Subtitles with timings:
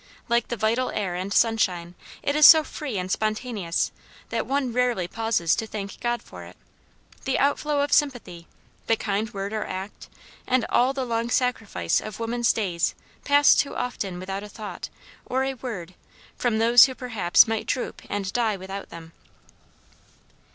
[0.27, 1.93] Like the vital air and sunshine,
[2.23, 3.91] it is so free and spontaneous
[4.29, 6.57] that one rarely pauses to thank God for it.
[7.25, 8.47] The outflow of sympathy,
[8.87, 10.09] the kind word or act,
[10.47, 12.95] and all the long sacrifice of woman's days
[13.25, 14.89] pass too often without a thought,
[15.23, 15.93] or a word,
[16.35, 19.11] from those who perhaps might droop and die without them.